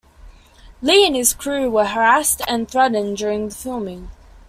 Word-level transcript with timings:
Li 0.81 1.05
and 1.05 1.15
his 1.15 1.31
crew 1.31 1.69
were 1.69 1.85
harassed 1.85 2.41
and 2.47 2.67
threatened 2.67 3.17
during 3.17 3.49
the 3.49 3.53
filming. 3.53 4.09